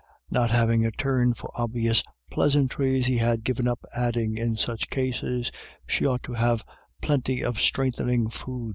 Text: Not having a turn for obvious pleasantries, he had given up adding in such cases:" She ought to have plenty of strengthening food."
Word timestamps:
Not 0.31 0.49
having 0.49 0.83
a 0.83 0.89
turn 0.89 1.35
for 1.35 1.51
obvious 1.53 2.01
pleasantries, 2.31 3.05
he 3.05 3.19
had 3.19 3.43
given 3.43 3.67
up 3.67 3.85
adding 3.95 4.35
in 4.35 4.55
such 4.55 4.89
cases:" 4.89 5.51
She 5.87 6.07
ought 6.07 6.23
to 6.23 6.33
have 6.33 6.63
plenty 7.03 7.43
of 7.43 7.61
strengthening 7.61 8.27
food." 8.31 8.69